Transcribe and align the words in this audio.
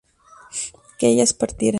que 0.97 1.05
ellas 1.07 1.31
partieran 1.33 1.69